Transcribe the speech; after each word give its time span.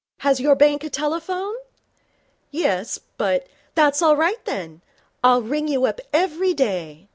Has 0.21 0.39
your 0.39 0.55
bank 0.55 0.83
a 0.83 0.89
telephone?' 0.89 1.53
'Yes. 2.49 2.97
But' 3.19 3.45
'That's 3.75 4.01
all 4.01 4.15
right, 4.17 4.43
then. 4.45 4.81
I'll 5.23 5.43
ring 5.43 5.67
you 5.67 5.85
up 5.85 6.01
every 6.11 6.55
day.' 6.55 7.07